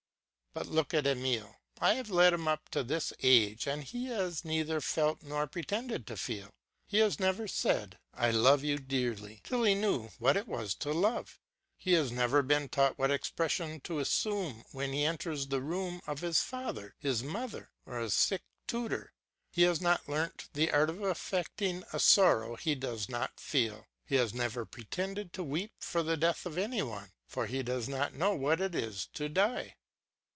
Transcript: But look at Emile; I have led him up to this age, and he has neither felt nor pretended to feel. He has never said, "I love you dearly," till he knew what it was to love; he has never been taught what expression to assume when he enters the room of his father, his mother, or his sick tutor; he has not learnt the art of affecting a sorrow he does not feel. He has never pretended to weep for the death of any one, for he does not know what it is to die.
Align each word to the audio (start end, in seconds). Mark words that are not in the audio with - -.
But 0.53 0.67
look 0.67 0.93
at 0.93 1.07
Emile; 1.07 1.61
I 1.79 1.93
have 1.93 2.09
led 2.09 2.33
him 2.33 2.45
up 2.45 2.67
to 2.71 2.83
this 2.83 3.13
age, 3.23 3.67
and 3.67 3.85
he 3.85 4.07
has 4.07 4.43
neither 4.43 4.81
felt 4.81 5.23
nor 5.23 5.47
pretended 5.47 6.05
to 6.07 6.17
feel. 6.17 6.49
He 6.85 6.97
has 6.97 7.21
never 7.21 7.47
said, 7.47 7.97
"I 8.13 8.31
love 8.31 8.61
you 8.61 8.77
dearly," 8.77 9.39
till 9.45 9.63
he 9.63 9.75
knew 9.75 10.09
what 10.19 10.35
it 10.35 10.49
was 10.49 10.73
to 10.75 10.91
love; 10.91 11.39
he 11.77 11.93
has 11.93 12.11
never 12.11 12.41
been 12.43 12.67
taught 12.67 12.99
what 12.99 13.11
expression 13.11 13.79
to 13.85 13.99
assume 13.99 14.65
when 14.73 14.91
he 14.91 15.05
enters 15.05 15.47
the 15.47 15.61
room 15.61 16.01
of 16.05 16.19
his 16.19 16.41
father, 16.41 16.95
his 16.99 17.23
mother, 17.23 17.71
or 17.85 17.99
his 18.01 18.13
sick 18.13 18.41
tutor; 18.67 19.13
he 19.53 19.61
has 19.61 19.79
not 19.79 20.09
learnt 20.09 20.49
the 20.51 20.69
art 20.69 20.89
of 20.89 21.01
affecting 21.01 21.85
a 21.93 21.99
sorrow 22.01 22.57
he 22.57 22.75
does 22.75 23.07
not 23.07 23.39
feel. 23.39 23.87
He 24.03 24.15
has 24.15 24.33
never 24.33 24.65
pretended 24.65 25.31
to 25.31 25.45
weep 25.45 25.71
for 25.79 26.03
the 26.03 26.17
death 26.17 26.45
of 26.45 26.57
any 26.57 26.81
one, 26.81 27.13
for 27.25 27.47
he 27.47 27.63
does 27.63 27.87
not 27.87 28.13
know 28.15 28.35
what 28.35 28.59
it 28.59 28.75
is 28.75 29.05
to 29.13 29.29
die. 29.29 29.75